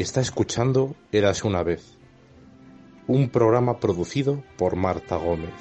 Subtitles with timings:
[0.00, 1.98] Está escuchando Érase una vez,
[3.06, 5.52] un programa producido por Marta Gómez.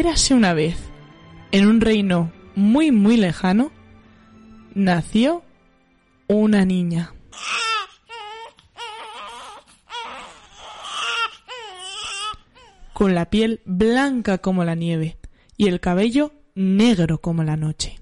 [0.00, 0.78] Érase una vez,
[1.52, 3.70] en un reino muy muy lejano,
[4.74, 5.42] nació
[6.26, 7.12] una niña.
[12.94, 15.18] Con la piel blanca como la nieve
[15.58, 18.00] y el cabello negro como la noche.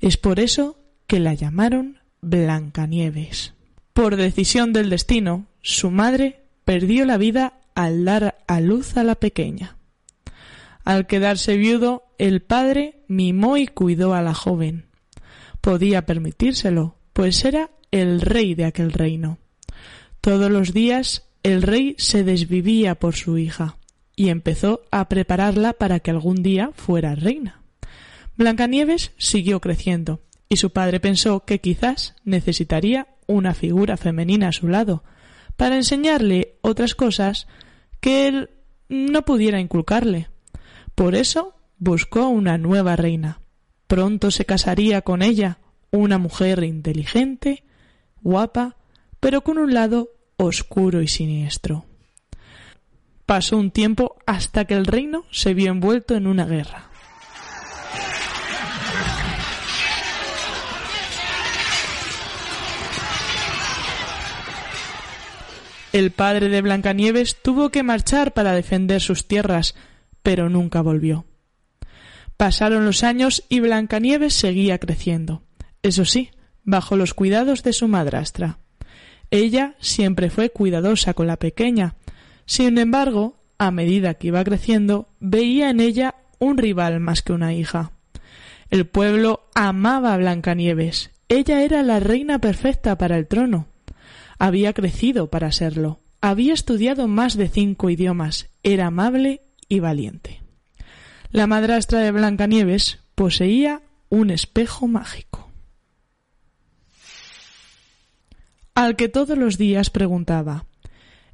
[0.00, 3.52] Es por eso que la llamaron Blancanieves.
[3.92, 9.16] Por decisión del destino, su madre perdió la vida al dar a luz a la
[9.16, 9.76] pequeña.
[10.84, 14.86] Al quedarse viudo, el padre mimó y cuidó a la joven.
[15.60, 19.38] Podía permitírselo, pues era el rey de aquel reino.
[20.20, 23.76] Todos los días el rey se desvivía por su hija
[24.14, 27.62] y empezó a prepararla para que algún día fuera reina.
[28.36, 34.68] Blancanieves siguió creciendo y su padre pensó que quizás necesitaría una figura femenina a su
[34.68, 35.04] lado
[35.56, 37.46] para enseñarle otras cosas
[38.00, 38.50] que él
[38.88, 40.28] no pudiera inculcarle.
[40.94, 43.40] Por eso buscó una nueva reina.
[43.86, 45.58] Pronto se casaría con ella,
[45.90, 47.64] una mujer inteligente,
[48.22, 48.76] guapa,
[49.20, 51.84] pero con un lado oscuro y siniestro.
[53.26, 56.90] Pasó un tiempo hasta que el reino se vio envuelto en una guerra.
[65.92, 69.74] El padre de Blancanieves tuvo que marchar para defender sus tierras,
[70.22, 71.26] pero nunca volvió.
[72.36, 75.42] Pasaron los años y Blancanieves seguía creciendo,
[75.82, 76.30] eso sí,
[76.64, 78.58] bajo los cuidados de su madrastra.
[79.30, 81.96] Ella siempre fue cuidadosa con la pequeña.
[82.44, 87.54] Sin embargo, a medida que iba creciendo, veía en ella un rival más que una
[87.54, 87.92] hija.
[88.70, 91.10] El pueblo amaba a Blancanieves.
[91.28, 93.68] Ella era la reina perfecta para el trono.
[94.38, 96.00] Había crecido para serlo.
[96.20, 98.50] Había estudiado más de cinco idiomas.
[98.62, 100.42] Era amable y valiente.
[101.30, 105.50] La madrastra de Blancanieves poseía un espejo mágico,
[108.74, 110.66] al que todos los días preguntaba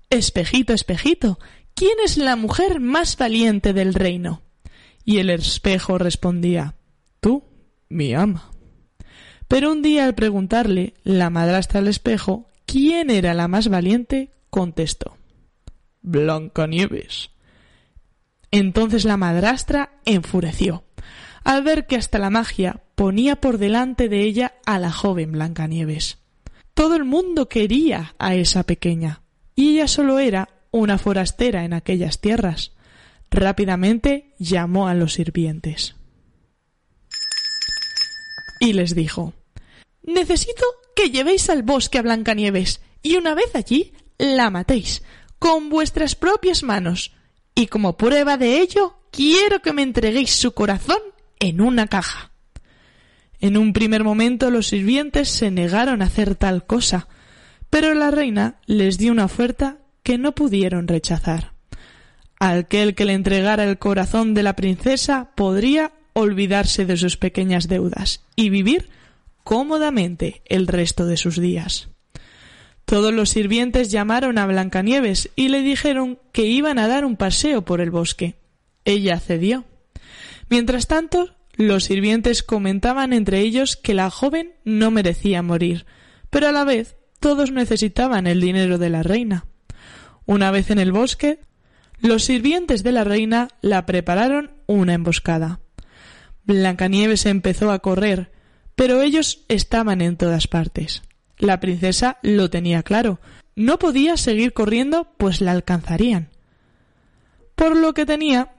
[0.09, 1.41] Espejito, espejito,
[1.75, 4.43] ¿quién es la mujer más valiente del reino?
[5.04, 6.77] Y el espejo respondía
[7.19, 7.43] Tú,
[7.88, 8.53] mi ama.
[9.48, 15.16] Pero un día al preguntarle la madrastra al espejo quién era la más valiente, contestó
[16.03, 17.31] Blancanieves.
[18.50, 20.84] Entonces la madrastra enfureció,
[21.44, 26.19] al ver que hasta la magia ponía por delante de ella a la joven Blancanieves.
[26.75, 29.22] Todo el mundo quería a esa pequeña,
[29.54, 32.72] y ella solo era una forastera en aquellas tierras.
[33.31, 35.97] Rápidamente llamó a los sirvientes.
[38.60, 39.34] Y les dijo
[40.03, 40.65] Necesito
[40.97, 45.03] que llevéis al bosque a Blancanieves, y una vez allí la matéis,
[45.38, 47.12] con vuestras propias manos,
[47.58, 51.00] y como prueba de ello quiero que me entreguéis su corazón
[51.41, 52.30] en una caja.
[53.41, 57.09] En un primer momento los sirvientes se negaron a hacer tal cosa,
[57.68, 61.53] pero la reina les dio una oferta que no pudieron rechazar.
[62.38, 68.22] Aquel que le entregara el corazón de la princesa podría olvidarse de sus pequeñas deudas
[68.36, 68.88] y vivir
[69.42, 71.88] cómodamente el resto de sus días.
[72.88, 77.60] Todos los sirvientes llamaron a Blancanieves y le dijeron que iban a dar un paseo
[77.60, 78.36] por el bosque.
[78.86, 79.66] Ella cedió.
[80.48, 85.84] Mientras tanto, los sirvientes comentaban entre ellos que la joven no merecía morir,
[86.30, 89.44] pero a la vez todos necesitaban el dinero de la reina.
[90.24, 91.40] Una vez en el bosque,
[92.00, 95.60] los sirvientes de la reina la prepararon una emboscada.
[96.44, 98.32] Blancanieves empezó a correr,
[98.76, 101.02] pero ellos estaban en todas partes.
[101.38, 103.20] La princesa lo tenía claro.
[103.54, 106.30] No podía seguir corriendo, pues la alcanzarían.
[107.54, 108.52] Por lo que tenía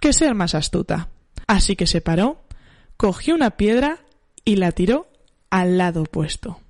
[0.00, 1.08] que ser más astuta.
[1.46, 2.42] Así que se paró,
[2.96, 3.98] cogió una piedra
[4.44, 5.08] y la tiró
[5.50, 6.60] al lado opuesto.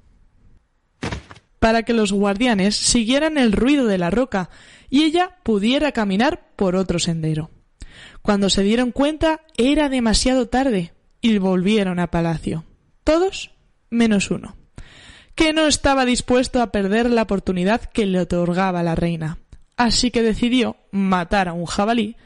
[1.59, 4.51] Para que los guardianes siguieran el ruido de la roca
[4.91, 7.51] y ella pudiera caminar por otro sendero.
[8.21, 12.65] Cuando se dieron cuenta era demasiado tarde y volvieron a palacio.
[13.05, 13.53] Todos
[13.91, 14.57] menos uno,
[15.35, 19.39] que no estaba dispuesto a perder la oportunidad que le otorgaba la reina.
[19.77, 22.17] Así que decidió matar a un jabalí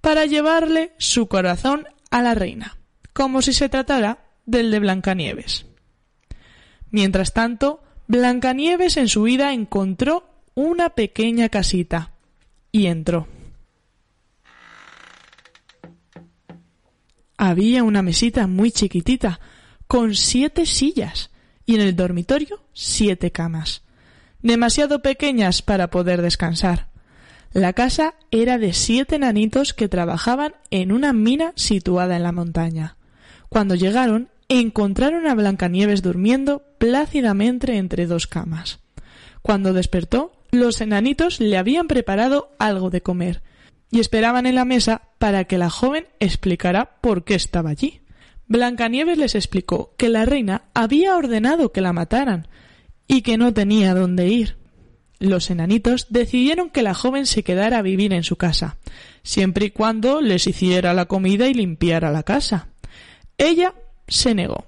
[0.00, 2.78] para llevarle su corazón a la reina,
[3.12, 5.66] como si se tratara del de Blancanieves.
[6.90, 12.12] Mientras tanto, Blancanieves en su vida encontró una pequeña casita
[12.70, 13.26] y entró.
[17.36, 19.40] Había una mesita muy chiquitita,
[19.88, 21.31] con siete sillas,
[21.72, 23.80] y en el dormitorio siete camas,
[24.42, 26.88] demasiado pequeñas para poder descansar.
[27.54, 32.96] La casa era de siete nanitos que trabajaban en una mina situada en la montaña.
[33.48, 38.80] Cuando llegaron, encontraron a Blancanieves durmiendo plácidamente entre dos camas.
[39.40, 43.42] Cuando despertó, los enanitos le habían preparado algo de comer
[43.90, 48.01] y esperaban en la mesa para que la joven explicara por qué estaba allí.
[48.46, 52.48] Blancanieves les explicó que la reina había ordenado que la mataran
[53.06, 54.62] y que no tenía dónde ir
[55.22, 58.76] los enanitos decidieron que la joven se quedara a vivir en su casa,
[59.22, 62.68] siempre y cuando les hiciera la comida y limpiara la casa.
[63.38, 63.74] Ella
[64.08, 64.66] se negó.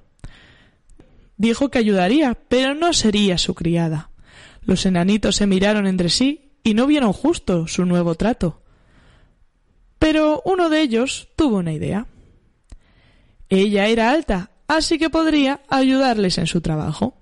[1.37, 4.11] Dijo que ayudaría, pero no sería su criada.
[4.63, 8.63] Los enanitos se miraron entre sí y no vieron justo su nuevo trato.
[9.99, 12.07] Pero uno de ellos tuvo una idea.
[13.49, 17.17] Ella era alta, así que podría ayudarles en su trabajo.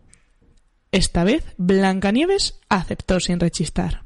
[0.90, 4.04] Esta vez Blancanieves aceptó sin rechistar.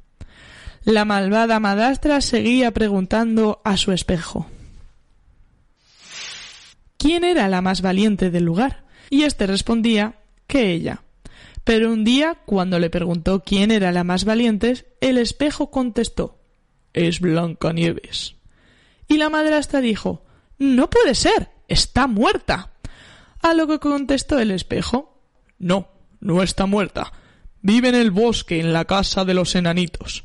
[0.85, 4.47] La malvada madrastra seguía preguntando a su espejo
[7.07, 10.17] quién era la más valiente del lugar, y éste respondía
[10.49, 11.03] que ella.
[11.63, 16.39] Pero un día, cuando le preguntó quién era la más valiente, el espejo contestó
[16.93, 18.35] Es Blancanieves.
[19.09, 20.25] Y la madrastra dijo
[20.59, 21.51] No puede ser.
[21.69, 22.73] Está muerta.
[23.43, 25.21] A lo que contestó el espejo
[25.59, 25.89] No,
[26.21, 27.13] no está muerta.
[27.63, 30.25] Vive en el bosque, en la casa de los enanitos.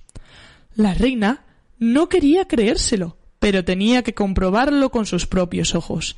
[0.75, 1.45] La reina
[1.79, 6.15] no quería creérselo, pero tenía que comprobarlo con sus propios ojos.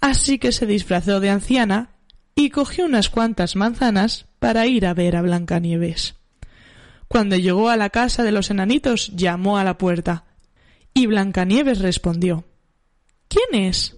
[0.00, 1.90] Así que se disfrazó de anciana
[2.34, 6.14] y cogió unas cuantas manzanas para ir a ver a Blancanieves.
[7.08, 10.24] Cuando llegó a la casa de los enanitos, llamó a la puerta,
[10.94, 12.44] y Blancanieves respondió
[13.28, 13.96] ¿Quién es?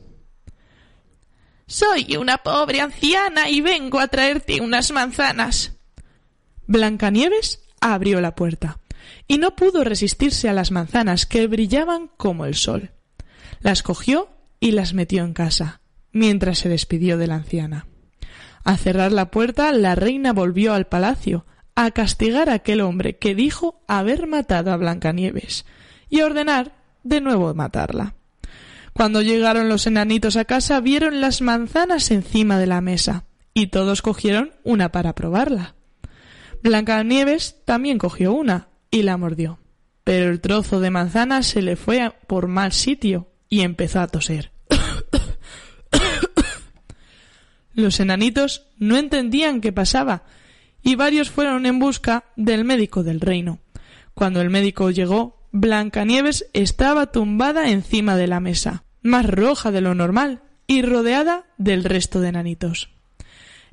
[1.73, 5.73] Soy una pobre anciana y vengo a traerte unas manzanas.
[6.67, 8.79] Blancanieves abrió la puerta
[9.27, 12.91] y no pudo resistirse a las manzanas que brillaban como el sol.
[13.61, 14.29] Las cogió
[14.61, 15.81] y las metió en casa,
[16.13, 17.87] mientras se despidió de la anciana.
[18.65, 23.35] Al cerrar la puerta, la reina volvió al palacio a castigar a aquel hombre que
[23.35, 25.65] dijo haber matado a Blancanieves
[26.11, 28.15] y ordenar de nuevo matarla.
[28.93, 33.25] Cuando llegaron los enanitos a casa vieron las manzanas encima de la mesa
[33.55, 35.75] y todos cogieron una para probarla.
[36.63, 39.59] Blancanieves también cogió una y la mordió,
[40.05, 44.53] pero el trozo de manzana se le fue por mal sitio y empezó a toser.
[47.75, 50.25] los enanitos no entendían qué pasaba
[50.83, 53.61] y varios fueron en busca del médico del reino.
[54.15, 59.95] Cuando el médico llegó, Blancanieves estaba tumbada encima de la mesa, más roja de lo
[59.95, 62.89] normal y rodeada del resto de nanitos.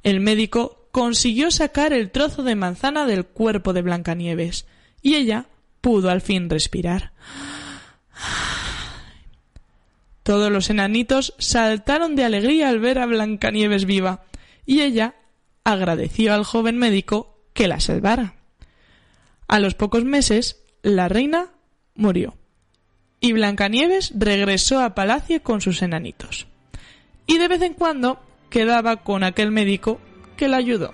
[0.03, 4.65] El médico consiguió sacar el trozo de manzana del cuerpo de Blancanieves
[5.01, 5.45] y ella
[5.79, 7.13] pudo al fin respirar.
[10.24, 14.25] Todos los enanitos saltaron de alegría al ver a Blancanieves viva
[14.65, 15.15] y ella
[15.63, 18.36] agradeció al joven médico que la salvara.
[19.48, 21.53] A los pocos meses, la reina
[22.00, 22.36] murió.
[23.20, 26.48] Y Blancanieves regresó a palacio con sus enanitos.
[27.27, 30.00] Y de vez en cuando quedaba con aquel médico
[30.38, 30.94] que la ayudó.